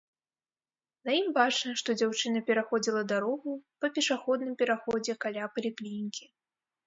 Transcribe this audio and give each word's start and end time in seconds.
На 1.07 1.11
ім 1.17 1.27
бачна, 1.35 1.73
што 1.81 1.89
дзяўчына 1.99 2.41
пераходзіла 2.47 3.03
дарогу 3.13 3.51
па 3.85 3.91
пешаходным 3.97 4.53
пераходзе 4.61 5.13
каля 5.27 5.45
паліклінікі. 5.59 6.25